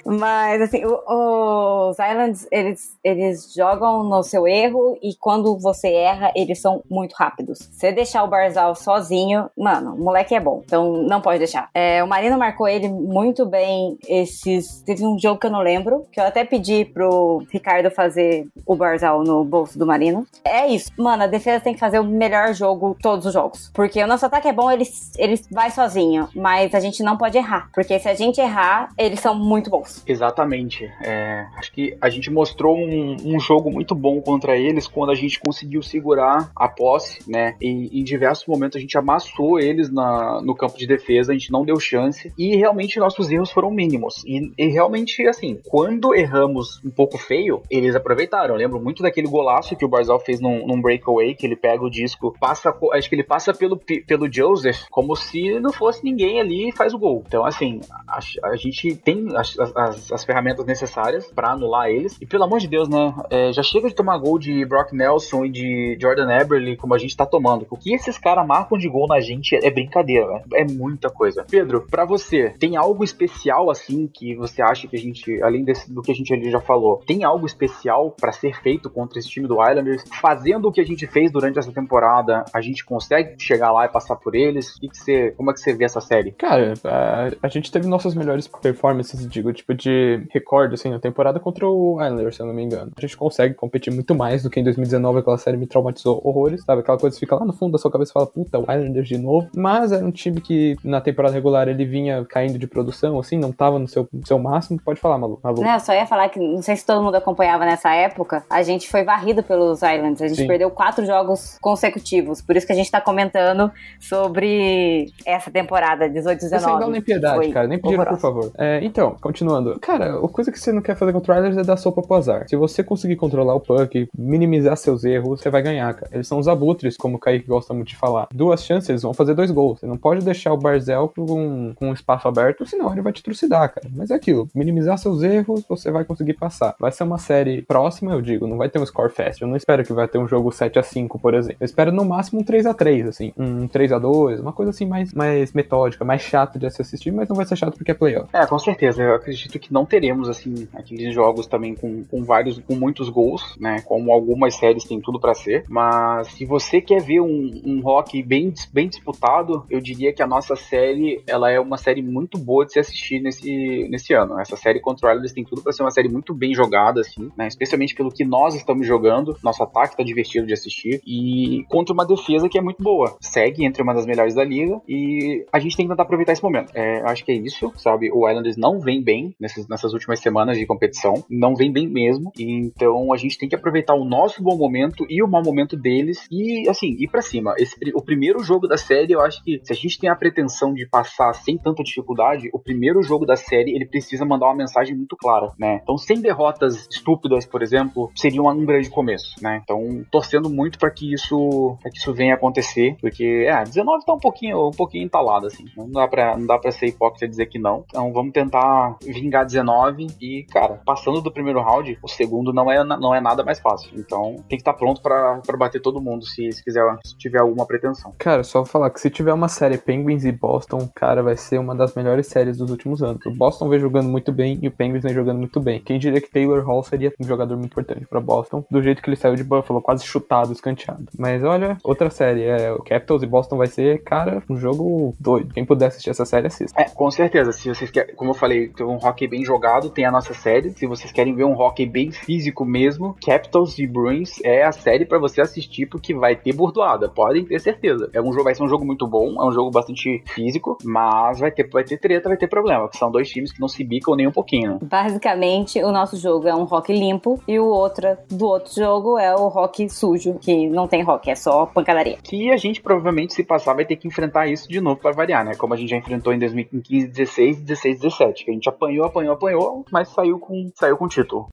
[0.06, 6.32] Mas, assim, o, os Islands, eles, eles jogam no seu erro e quando você erra,
[6.36, 7.70] eles são muito rápidos.
[7.72, 10.62] Se deixar o Barzal sozinho, mano, o moleque é bom.
[10.66, 11.70] Então, não pode deixar.
[11.74, 14.82] É, o Marino marcou ele muito bem esses...
[14.82, 18.76] Teve um jogo que eu não lembro, que eu até pedi pro Ricardo fazer o
[18.76, 20.26] Barzal no bolso do Marino.
[20.44, 20.92] É isso.
[20.98, 23.72] Mano, a defesa tem que fazer o melhor jogo todos os jogos.
[23.74, 24.86] Porque o nosso ataque é bom, ele,
[25.18, 26.30] ele vai sozinho.
[26.36, 27.70] Mas a gente não pode errar.
[27.74, 30.04] Porque se a gente errar, eles são muito bons.
[30.08, 30.90] Exatamente.
[31.04, 35.16] É, acho que a gente mostrou um, um, jogo muito bom contra eles quando a
[35.16, 37.56] gente conseguiu segurar a posse, né?
[37.62, 41.52] E em diversos momentos a gente amassou eles na, no campo de defesa, a gente
[41.52, 42.32] não deu chance.
[42.38, 44.24] E realmente nossos erros foram mínimos.
[44.26, 48.56] E, e realmente, assim, quando erramos um pouco feio, eles aproveitaram.
[48.56, 51.84] Eu lembro muito daquele golaço que o Barzal fez num, num breakaway, que ele pega
[51.84, 53.78] o disco, passa, acho que ele passa pelo,
[54.08, 57.24] pelo Joseph como se não fosse ninguém ali e faz o gol.
[57.26, 62.18] Então, assim, a, a gente tem as, as, as ferramentas necessárias para anular eles.
[62.22, 63.14] E pelo amor de Deus, né?
[63.30, 66.98] É, já chega de tomar gol de Brock Nelson e de Jordan Eberle como a
[66.98, 67.66] gente tá tomando.
[67.70, 70.42] O que esses caras marcam de gol na gente é brincadeira, né?
[70.54, 71.46] É muita coisa.
[71.50, 75.92] Pedro, para você, tem algo especial assim que você acha que a gente, além desse,
[75.92, 79.30] do que a gente ali já falou, tem algo especial para ser feito contra esse
[79.30, 80.04] time do Islanders?
[80.22, 83.90] Fazendo o que a gente fez durante essa temporada, a gente consegue chegar lá e
[83.90, 84.78] passar por eles?
[84.80, 86.32] Que que você, como é que você vê essa série?
[86.32, 91.40] Cara, a, a gente teve nossas melhores performances, digo, tipo, de recorde, assim, na temporada
[91.40, 92.92] contra o Islanders, se eu não me engano.
[92.96, 96.62] A gente consegue competir muito mais do que em 2019, aquela série me traumatizou horrores,
[96.66, 96.82] sabe?
[96.82, 99.08] Aquela coisa que fica lá no fundo da sua cabeça e fala, puta, o Islanders
[99.08, 99.48] de novo.
[99.56, 103.52] Mas era um time que na temporada regular ele vinha caindo de produção, assim, não
[103.54, 104.80] tava no seu, seu máximo.
[104.84, 105.40] Pode falar, Malu.
[105.42, 105.62] Malu.
[105.62, 108.62] Não, eu só ia falar que, não sei se todo mundo acompanhava nessa época, a
[108.62, 110.22] gente foi varrido pelos Islanders.
[110.22, 110.48] A gente Sim.
[110.48, 112.42] perdeu quatro jogos consecutivos.
[112.42, 116.84] Por isso que a gente tá comentando sobre essa temporada, 18, 19.
[116.84, 117.68] Sem nem piedade, cara.
[117.68, 118.52] Nem pediram, por favor.
[118.58, 119.80] É, então, continuando.
[119.80, 122.16] Cara, a coisa que você não quer fazer contra o Islanders é dar sopa pro
[122.18, 122.48] azar.
[122.50, 126.12] Se você conseguir controlar o puck, minimizar seus erros, você vai ganhar, cara.
[126.14, 128.28] Eles são os abutres, como o Kaique gosta muito de falar.
[128.34, 129.80] Duas chances, eles vão fazer dois gols.
[129.80, 133.24] Você não pode deixar o Barzel com, com um espaço aberto, senão ele vai te
[133.24, 133.88] trucidar, cara.
[133.96, 136.76] Mas é aquilo, minimizar seus erros, você vai conseguir passar.
[136.80, 139.42] Vai ser uma série próxima, eu digo, não vai ter um score fast.
[139.42, 141.58] Eu não espero que vai ter um jogo 7 a 5 por exemplo.
[141.60, 143.34] Eu espero no máximo um 3 a 3 assim.
[143.38, 147.12] Um 3 a 2 uma coisa assim mais, mais metódica, mais chata de se assistir,
[147.12, 148.30] mas não vai ser chato porque é playoff.
[148.34, 149.02] É, com certeza.
[149.02, 153.41] Eu acredito que não teremos, assim, aqueles jogos também com, com vários, com muitos gols,
[153.60, 153.82] né?
[153.86, 155.66] Como algumas séries têm tudo para ser.
[155.68, 160.28] Mas se você quer ver um, um rock bem, bem disputado, eu diria que a
[160.28, 164.40] nossa série, ela é uma série muito boa de se assistir nesse, nesse ano.
[164.40, 167.48] Essa série contra Islanders tem tudo para ser uma série muito bem jogada, assim, né?
[167.48, 169.38] Especialmente pelo que nós estamos jogando.
[169.44, 171.02] Nosso ataque tá divertido de assistir.
[171.06, 173.18] E contra uma defesa que é muito boa.
[173.20, 174.80] Segue entre uma das melhores da liga.
[174.88, 176.72] E a gente tem que tentar aproveitar esse momento.
[176.74, 178.12] É, acho que é isso, sabe?
[178.12, 181.24] O Islanders não vem bem nessas, nessas últimas semanas de competição.
[181.30, 182.32] Não vem bem mesmo.
[182.38, 186.28] Então a gente tem que aproveitar o nosso bom momento e o mau momento deles.
[186.32, 187.54] E, assim, ir para cima.
[187.58, 190.74] Esse, o primeiro jogo da série, eu acho que se a gente tem a pretensão
[190.74, 194.96] de passar sem tanta dificuldade, o primeiro jogo da série ele precisa mandar uma mensagem
[194.96, 195.80] muito clara, né?
[195.82, 199.62] Então, sem derrotas estúpidas, por exemplo, seria um grande começo, né?
[199.64, 204.14] Então, torcendo muito para que isso, pra que isso venha acontecer, porque é, 19 tá
[204.14, 205.66] um pouquinho, um pouquinho entalado assim.
[205.76, 207.84] Não dá para não dá para ser hipócrita e dizer que não.
[207.88, 212.84] Então, vamos tentar vingar 19 e, cara, passando do primeiro round, o segundo não é
[212.84, 213.92] não é nada mais fácil.
[213.96, 217.66] Então, tem que estar pronto para bater todo mundo se, se quiser, se tiver alguma
[217.66, 218.14] pretensão.
[218.18, 221.76] Cara, só falar que se tiver uma série Penguins e Boston, cara, vai ser uma
[221.76, 223.26] das melhores séries dos últimos anos.
[223.26, 225.82] O Boston vem jogando muito bem e o Penguins vem jogando muito bem.
[225.82, 229.10] Quem diria que Taylor Hall seria um jogador muito importante para Boston, do jeito que
[229.10, 231.06] ele saiu de Buffalo, quase chutado, escanteado.
[231.18, 235.54] Mas olha, outra série, é o Capitals e Boston vai ser, cara, um jogo doido.
[235.54, 236.80] Quem puder assistir essa série, assista.
[236.80, 237.52] É, com certeza.
[237.52, 240.72] Se vocês querem, como eu falei, ter um hockey bem jogado, tem a nossa série.
[240.72, 245.06] Se vocês querem ver um hockey bem físico mesmo, Capitals e Bruins é a série
[245.06, 248.10] para você assistir porque vai ter burdoada, podem ter certeza.
[248.14, 251.40] É um jogo, vai ser um jogo muito bom, é um jogo bastante físico, mas
[251.40, 253.84] vai ter, vai ter treta, vai ter problema, porque são dois times que não se
[253.84, 254.80] bicam nem um pouquinho.
[254.82, 259.34] Basicamente, o nosso jogo é um rock limpo e o outro do outro jogo é
[259.36, 262.18] o rock sujo, que não tem rock, é só pancadaria.
[262.24, 265.46] Que a gente provavelmente, se passar, vai ter que enfrentar isso de novo para variar,
[265.46, 265.56] né?
[265.56, 269.34] Como a gente já enfrentou em 2015, 16, 16, 17, que a gente apanhou, apanhou,
[269.34, 271.48] apanhou, mas saiu com, saiu com título.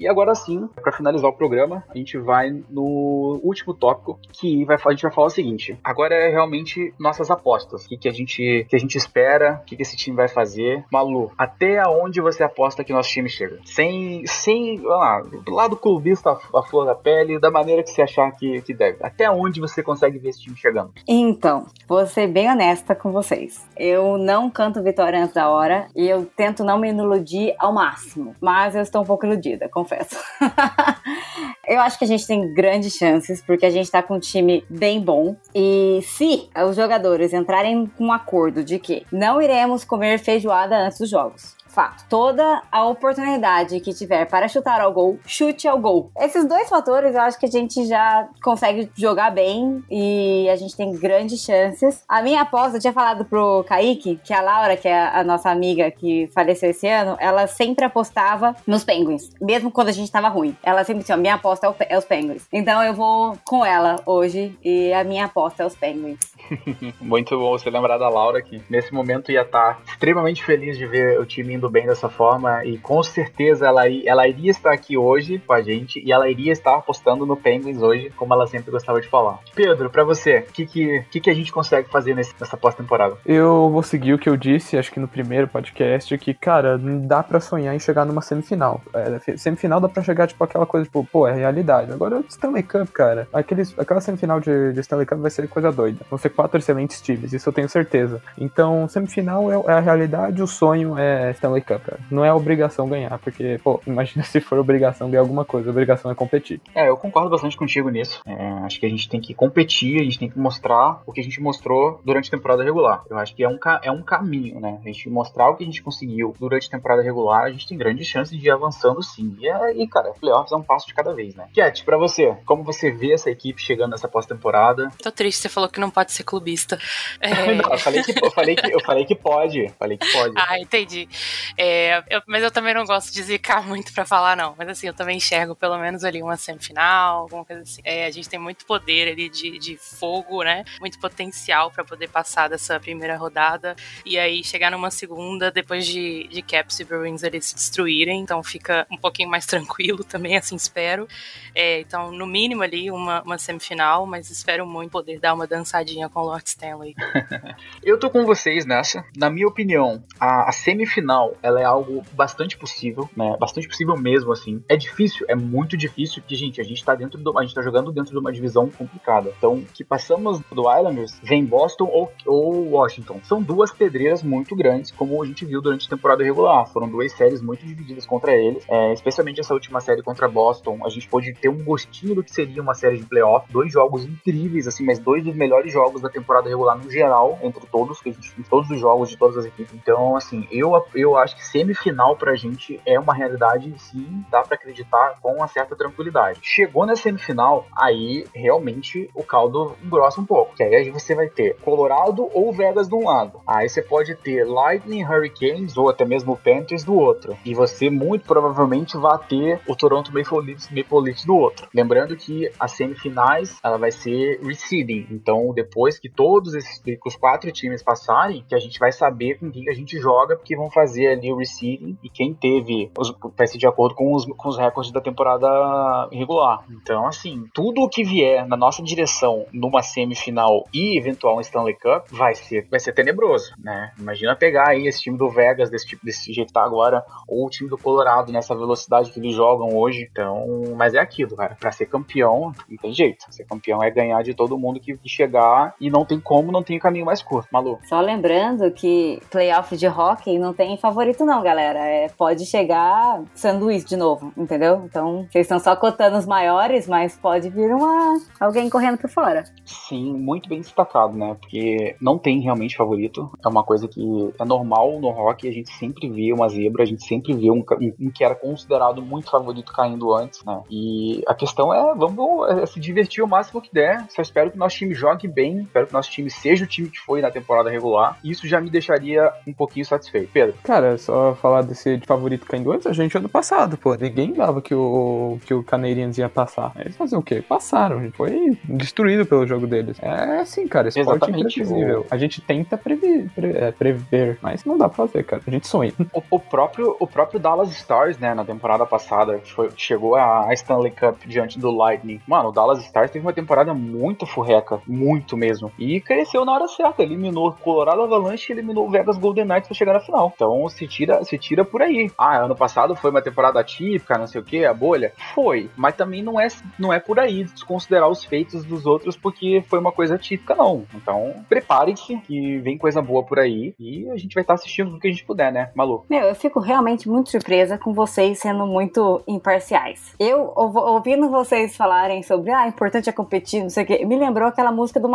[0.00, 4.78] E agora sim, para finalizar o programa, a gente vai no último tópico, que vai,
[4.82, 5.78] a gente vai falar o seguinte.
[5.84, 7.84] Agora é realmente nossas apostas.
[7.84, 10.26] O que, que, a, gente, que a gente espera, o que, que esse time vai
[10.26, 10.86] fazer.
[10.90, 13.58] Malu, até aonde você aposta que nosso time chega?
[13.62, 18.32] Sem, sem lá, do lado clubista, a flor da pele, da maneira que você achar
[18.32, 19.04] que, que deve.
[19.04, 20.94] Até onde você consegue ver esse time chegando?
[21.06, 23.68] Então, vou ser bem honesta com vocês.
[23.76, 28.34] Eu não canto vitória antes da hora e eu tento não me iludir ao máximo.
[28.40, 30.16] Mas eu estou um pouco iludida, confesso confesso.
[31.66, 34.64] eu acho que a gente tem grandes chances, porque a gente tá com um time
[34.70, 35.36] bem bom.
[35.54, 40.98] E se os jogadores entrarem com um acordo de que não iremos comer feijoada antes
[40.98, 42.04] dos jogos, Fato.
[42.08, 46.10] Toda a oportunidade que tiver para chutar ao gol, chute ao gol.
[46.18, 50.76] Esses dois fatores eu acho que a gente já consegue jogar bem e a gente
[50.76, 52.02] tem grandes chances.
[52.08, 55.48] A minha aposta, eu tinha falado pro Kaique, que a Laura, que é a nossa
[55.48, 60.28] amiga que faleceu esse ano, ela sempre apostava nos Penguins, mesmo quando a gente tava
[60.28, 60.56] ruim.
[60.62, 62.48] Ela sempre disse: minha aposta é, é os Penguins.
[62.52, 66.18] Então eu vou com ela hoje e a minha aposta é os Penguins.
[67.00, 70.86] Muito bom você lembrar da Laura que nesse momento ia estar tá extremamente feliz de
[70.86, 74.96] ver o time indo bem dessa forma e com certeza ela, ela iria estar aqui
[74.96, 78.70] hoje com a gente e ela iria estar apostando no Penguins hoje, como ela sempre
[78.70, 79.40] gostava de falar.
[79.54, 83.16] Pedro, para você, o que, que, que, a gente consegue fazer nesse, nessa pós-temporada?
[83.24, 87.22] Eu vou seguir o que eu disse, acho que no primeiro podcast, que, cara, dá
[87.22, 88.80] para sonhar em chegar numa semifinal.
[88.92, 91.92] É, semifinal dá pra chegar, tipo, aquela coisa, tipo, pô, é realidade.
[91.92, 96.04] Agora, Stanley Cup, cara, aqueles, aquela semifinal de, de Stanley Cup vai ser coisa doida.
[96.40, 98.22] Quatro excelentes times, isso eu tenho certeza.
[98.38, 102.00] Então, semifinal é, é a realidade, o sonho é Stanley Cup, cara.
[102.10, 106.10] Não é obrigação ganhar, porque, pô, imagina se for obrigação ganhar alguma coisa, a obrigação
[106.10, 106.58] é competir.
[106.74, 108.22] É, eu concordo bastante contigo nisso.
[108.24, 111.20] É, acho que a gente tem que competir, a gente tem que mostrar o que
[111.20, 113.04] a gente mostrou durante a temporada regular.
[113.10, 114.78] Eu acho que é um, é um caminho, né?
[114.82, 117.76] A gente mostrar o que a gente conseguiu durante a temporada regular, a gente tem
[117.76, 119.36] grandes chances de ir avançando sim.
[119.38, 121.48] E, é, e cara, playoffs é um passo de cada vez, né?
[121.54, 124.88] Cat, pra você, como você vê essa equipe chegando nessa pós-temporada?
[125.02, 126.78] Tô triste, você falou que não pode ser clubista.
[127.20, 127.54] É...
[127.54, 129.68] Não, eu falei, que, eu, falei que, eu falei que pode.
[129.78, 130.34] Falei que pode.
[130.36, 131.08] Ah, entendi.
[131.56, 134.54] É, eu, mas eu também não gosto de zicar muito pra falar, não.
[134.56, 137.82] Mas assim, eu também enxergo pelo menos ali uma semifinal, alguma coisa assim.
[137.84, 140.64] É, a gente tem muito poder ali de, de fogo, né?
[140.80, 143.76] Muito potencial para poder passar dessa primeira rodada.
[144.04, 148.20] E aí chegar numa segunda depois de, de Caps e Bruins eles se destruírem.
[148.20, 151.06] Então fica um pouquinho mais tranquilo também, assim espero.
[151.54, 156.08] É, então, no mínimo ali, uma, uma semifinal, mas espero muito poder dar uma dançadinha
[156.12, 156.94] com Lord Stanley.
[157.82, 159.04] eu tô com vocês nessa.
[159.16, 163.36] Na minha opinião, a, a, semifinal ela é algo bastante possível, né?
[163.38, 164.62] Bastante possível mesmo, assim.
[164.68, 167.38] É difícil, é muito difícil, porque, gente, a gente tá dentro do.
[167.38, 169.32] A gente tá jogando dentro de uma divisão complicada.
[169.36, 173.20] Então, que passamos do Islanders, vem Boston ou, ou Washington.
[173.22, 176.66] São duas pedreiras muito grandes, como a gente viu durante a temporada regular.
[176.66, 178.64] Foram duas séries muito divididas contra eles.
[178.68, 180.80] É, especialmente essa última série contra Boston.
[180.84, 183.50] A gente pôde ter um gostinho do que seria uma série de playoff.
[183.52, 187.66] Dois jogos incríveis, assim, mas dois dos melhores jogos da temporada regular no geral, entre
[187.66, 189.74] todos, gente, todos os jogos de todas as equipes.
[189.74, 194.54] Então, assim, eu, eu acho que semifinal pra gente é uma realidade, sim, dá para
[194.54, 196.40] acreditar com uma certa tranquilidade.
[196.42, 201.56] Chegou na semifinal, aí realmente o caldo engrossa um pouco, que aí você vai ter
[201.62, 203.40] Colorado ou Vegas de um lado.
[203.46, 207.36] Aí você pode ter Lightning, Hurricanes ou até mesmo Panthers do outro.
[207.44, 211.68] E você muito provavelmente vai ter o Toronto Maple Leafs, Maple Leafs do outro.
[211.74, 215.06] Lembrando que as semifinais ela vai ser reseeding.
[215.10, 219.38] Então, depois que todos esses que os quatro times passarem, que a gente vai saber
[219.38, 223.14] com quem a gente joga, porque vão fazer ali o reseeding e quem teve os,
[223.36, 226.64] vai ser de acordo com os, com os recordes da temporada regular.
[226.70, 232.06] Então, assim, tudo o que vier na nossa direção numa semifinal e eventual Stanley Cup
[232.10, 233.92] vai ser, vai ser tenebroso, né?
[233.98, 237.46] Imagina pegar aí esse time do Vegas desse, tipo, desse jeito que tá agora, ou
[237.46, 240.08] o time do Colorado nessa velocidade que eles jogam hoje.
[240.10, 241.56] Então, mas é aquilo, cara.
[241.58, 243.24] Pra ser campeão, não tem jeito.
[243.30, 246.76] Ser campeão é ganhar de todo mundo que chegar e não tem como, não tem
[246.76, 247.48] o caminho mais curto.
[247.52, 247.78] Malu.
[247.84, 251.78] Só lembrando que playoff de hockey não tem favorito, não, galera.
[251.78, 254.82] É, pode chegar sanduíche de novo, entendeu?
[254.84, 259.44] Então, vocês estão só cotando os maiores, mas pode vir uma alguém correndo por fora.
[259.64, 261.36] Sim, muito bem destacado, né?
[261.40, 263.30] Porque não tem realmente favorito.
[263.44, 266.86] É uma coisa que é normal no hockey, a gente sempre vê uma zebra, a
[266.86, 267.64] gente sempre vê um,
[268.00, 270.62] um, que era considerado muito favorito caindo antes, né?
[270.70, 274.04] E a questão é, vamos é, se divertir o máximo que der.
[274.10, 276.88] Só espero que o nosso time jogue bem, espero que nosso time seja o time
[276.88, 278.18] que foi na temporada regular.
[278.24, 280.30] Isso já me deixaria um pouquinho satisfeito.
[280.32, 280.54] Pedro.
[280.64, 283.94] Cara, só falar desse de favorito caindo antes, a gente ano passado, pô.
[283.94, 286.72] Ninguém dava que o, que o Canadiens ia passar.
[286.76, 287.42] Eles faziam o quê?
[287.46, 287.98] Passaram.
[287.98, 289.96] A gente foi destruído pelo jogo deles.
[290.02, 291.60] É assim, cara, esporte Exatamente.
[291.60, 292.06] imprevisível.
[292.10, 295.42] A gente tenta prever, pre, é, prever, mas não dá pra fazer, cara.
[295.46, 295.92] A gente sonha.
[296.12, 300.92] O, o, próprio, o próprio Dallas Stars, né, na temporada passada, foi, chegou a Stanley
[300.92, 302.20] Cup diante do Lightning.
[302.26, 305.59] Mano, o Dallas Stars teve uma temporada muito furreca, muito mesmo.
[305.78, 309.76] E cresceu na hora certa, eliminou Colorado Avalanche e eliminou o Vegas Golden Knights pra
[309.76, 310.32] chegar na final.
[310.34, 312.10] Então se tira, se tira por aí.
[312.16, 315.12] Ah, ano passado foi uma temporada típica, não sei o que, a bolha.
[315.34, 319.62] Foi, mas também não é, não é por aí desconsiderar os feitos dos outros porque
[319.66, 320.84] foi uma coisa típica, não.
[320.94, 325.00] Então preparem-se que vem coisa boa por aí e a gente vai estar assistindo tudo
[325.00, 326.04] que a gente puder, né, Malu?
[326.08, 330.14] Meu, eu fico realmente muito surpresa com vocês sendo muito imparciais.
[330.18, 334.48] Eu, ouvindo vocês falarem sobre, ah, importante é competir, não sei o quê, me lembrou
[334.48, 335.08] aquela música do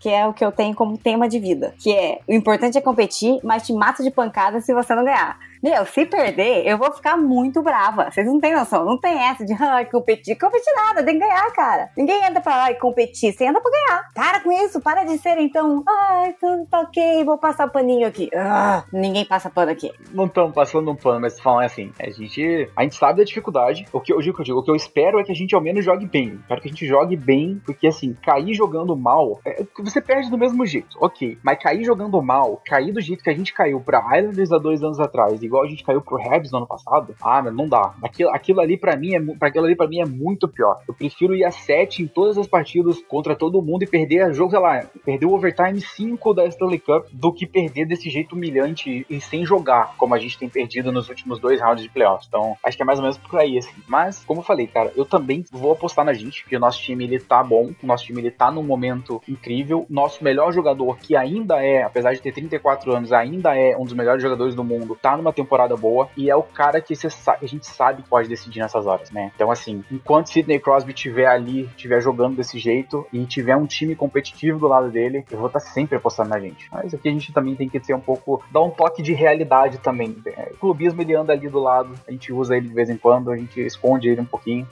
[0.00, 2.80] Que é o que eu tenho como tema de vida, que é, o importante é
[2.80, 5.38] competir, mas te mata de pancada se você não ganhar.
[5.62, 8.10] Meu, se perder, eu vou ficar muito brava.
[8.10, 8.84] Vocês não têm noção.
[8.84, 10.38] Não tem essa de ah, competir.
[10.38, 11.90] Competir nada, tem que ganhar, cara.
[11.94, 13.32] Ninguém entra pra lá e competir.
[13.32, 14.08] Você entra pra ganhar.
[14.14, 14.80] Para com isso.
[14.80, 15.82] Para de ser, então.
[15.86, 17.24] Ai, tudo tá ok.
[17.24, 18.30] Vou passar paninho aqui.
[18.34, 19.92] Ah, ninguém passa pano aqui.
[20.12, 21.92] Não estamos passando um pano, mas falam assim.
[22.00, 23.86] A gente, a gente sabe da dificuldade.
[23.92, 26.06] O que eu digo, o que eu espero é que a gente ao menos jogue
[26.06, 26.40] bem.
[26.40, 30.38] Espero que a gente jogue bem, porque assim, cair jogando mal, é, você perde do
[30.38, 30.96] mesmo jeito.
[30.98, 31.36] Ok.
[31.42, 34.82] Mas cair jogando mal, cair do jeito que a gente caiu pra Islanders há dois
[34.82, 37.92] anos atrás igual a gente caiu pro Rebs no ano passado, ah, mas não dá.
[38.02, 40.80] Aquilo, aquilo ali para mim é para aquilo ali para mim é muito pior.
[40.86, 44.50] Eu prefiro ir a 7 em todas as partidas contra todo mundo e perder jogo,
[44.50, 49.04] sei lá, perder o overtime 5 da Stanley Cup do que perder desse jeito humilhante
[49.10, 52.28] e sem jogar, como a gente tem perdido nos últimos dois rounds de playoffs.
[52.28, 53.74] Então, acho que é mais ou menos por aí assim.
[53.88, 57.04] Mas, como eu falei, cara, eu também vou apostar na gente, porque o nosso time
[57.04, 59.86] ele tá bom, o nosso time ele tá num momento incrível.
[59.90, 63.94] Nosso melhor jogador, que ainda é, apesar de ter 34 anos, ainda é um dos
[63.94, 67.66] melhores jogadores do mundo, tá numa temporada boa e é o cara que a gente
[67.66, 69.30] sabe que pode decidir nessas horas, né?
[69.34, 73.94] Então, assim, enquanto Sidney Crosby estiver ali, estiver jogando desse jeito e tiver um time
[73.94, 76.68] competitivo do lado dele, eu vou estar tá sempre apostando na gente.
[76.72, 79.78] Mas aqui a gente também tem que ser um pouco, dar um toque de realidade
[79.78, 80.16] também.
[80.26, 82.96] É, o clubismo ele anda ali do lado, a gente usa ele de vez em
[82.96, 84.66] quando, a gente esconde ele um pouquinho.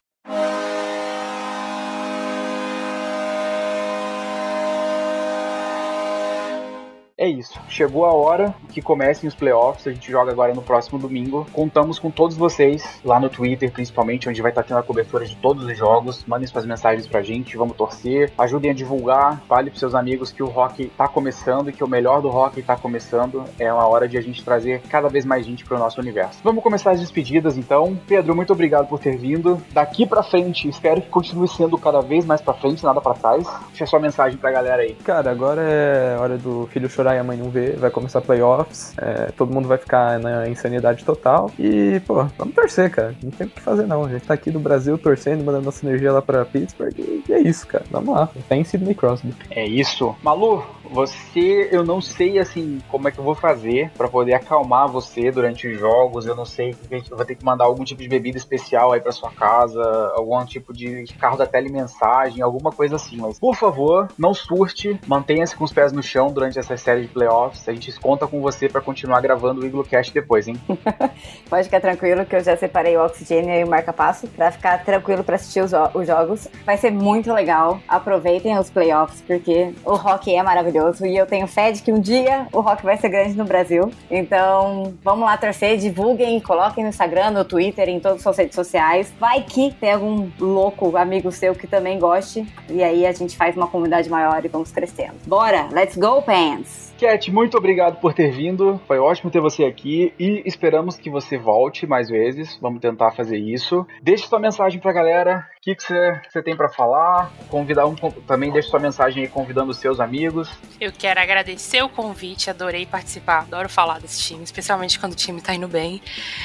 [7.19, 7.59] É isso.
[7.69, 9.87] Chegou a hora que comecem os playoffs.
[9.89, 11.45] A gente joga agora no próximo domingo.
[11.53, 15.35] Contamos com todos vocês lá no Twitter, principalmente, onde vai estar tendo a cobertura de
[15.37, 16.25] todos os jogos.
[16.27, 18.33] Mandem suas mensagens pra gente, vamos torcer.
[18.39, 19.43] Ajudem a divulgar.
[19.49, 22.63] Fale pros seus amigos que o rock tá começando e que o melhor do rock
[22.63, 23.45] tá começando.
[23.59, 26.39] É uma hora de a gente trazer cada vez mais gente pro nosso universo.
[26.45, 27.99] Vamos começar as despedidas então.
[28.07, 29.61] Pedro, muito obrigado por ter vindo.
[29.73, 33.45] Daqui pra frente, espero que continue sendo cada vez mais pra frente, nada pra trás.
[33.71, 34.95] Deixa sua mensagem pra galera aí.
[34.95, 37.77] Cara, agora é hora do filho chorar e a mãe não ver.
[37.77, 38.95] Vai começar playoffs.
[38.99, 41.51] É, todo mundo vai ficar na insanidade total.
[41.59, 43.15] E, pô, vamos torcer, cara.
[43.23, 44.05] Não tem o que fazer, não.
[44.05, 46.99] A gente tá aqui do Brasil torcendo, mandando nossa energia lá pra Pittsburgh.
[46.99, 47.85] E é isso, cara.
[47.91, 48.29] Vamos lá.
[48.49, 49.35] Tem Sidney Crosby.
[49.51, 50.15] É isso.
[50.23, 54.89] Malu, você, eu não sei assim como é que eu vou fazer para poder acalmar
[54.89, 56.27] você durante os jogos.
[56.27, 59.13] Eu não sei eu vou ter que mandar algum tipo de bebida especial aí para
[59.13, 59.83] sua casa,
[60.15, 63.17] algum tipo de carro da telemensagem, alguma coisa assim.
[63.19, 67.09] Mas por favor, não surte, mantenha-se com os pés no chão durante essa série de
[67.09, 67.69] playoffs.
[67.69, 70.57] A gente conta com você para continuar gravando o Iglo Cast depois, hein?
[71.49, 75.23] Pode ficar tranquilo que eu já separei o oxigênio e o marca-passo para ficar tranquilo
[75.23, 76.49] para assistir os, os jogos.
[76.65, 77.81] Vai ser muito legal.
[77.87, 81.07] Aproveitem os playoffs porque o rock é maravilhoso maravilhoso.
[81.07, 83.91] E eu tenho fé de que um dia o rock vai ser grande no Brasil.
[84.11, 88.55] Então, vamos lá torcer, divulguem, coloquem no Instagram, no Twitter, em todas as suas redes
[88.55, 89.13] sociais.
[89.19, 92.47] Vai que tem algum louco amigo seu que também goste.
[92.69, 95.15] E aí a gente faz uma comunidade maior e vamos crescendo.
[95.27, 96.88] Bora, let's go, Pants!
[96.99, 98.81] Cat, muito obrigado por ter vindo.
[98.89, 102.59] Foi ótimo ter você aqui e esperamos que você volte mais vezes.
[102.61, 103.87] Vamos tentar fazer isso.
[104.03, 105.47] Deixe sua mensagem pra galera.
[105.59, 107.31] O que você tem para falar?
[107.49, 110.51] Convidar um, também deixe sua mensagem aí convidando os seus amigos.
[110.81, 115.41] Eu quero agradecer o convite, adorei participar, adoro falar desse time, especialmente quando o time
[115.41, 116.01] tá indo bem.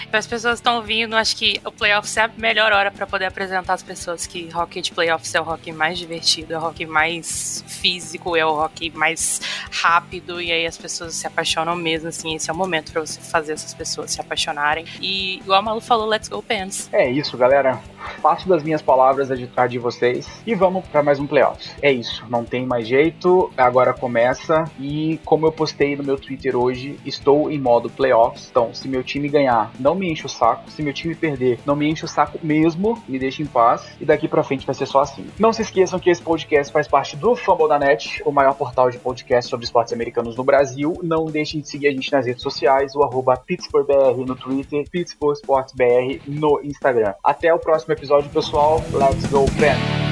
[0.09, 3.25] Para as pessoas estão ouvindo, acho que o playoffs é a melhor hora para poder
[3.25, 6.85] apresentar às pessoas que hockey de playoffs é o hockey mais divertido, é o hockey
[6.85, 9.39] mais físico, é o hockey mais
[9.71, 13.19] rápido e aí as pessoas se apaixonam mesmo, assim, esse é o momento para você
[13.21, 14.85] fazer essas pessoas se apaixonarem.
[15.01, 16.89] E igual a Malu falou, let's go Pants.
[16.91, 17.79] É isso, galera.
[18.21, 21.73] Parte das minhas palavras a de vocês e vamos para mais um playoffs.
[21.81, 26.55] É isso, não tem mais jeito, agora começa e como eu postei no meu Twitter
[26.55, 28.47] hoje, estou em modo playoffs.
[28.49, 31.75] Então, se meu time ganhar, não me enche o saco, se meu time perder, não
[31.75, 34.85] me enche o saco mesmo, me deixa em paz e daqui para frente vai ser
[34.85, 35.25] só assim.
[35.39, 38.89] Não se esqueçam que esse podcast faz parte do Fumble da Net, o maior portal
[38.89, 40.99] de podcast sobre esportes americanos no Brasil.
[41.03, 45.35] Não deixem de seguir a gente nas redes sociais, o arroba PittsburghBR no Twitter, Pittsburgh
[45.35, 47.13] Sports BR no Instagram.
[47.23, 48.81] Até o próximo episódio, pessoal.
[48.93, 50.02] Let's go, friends!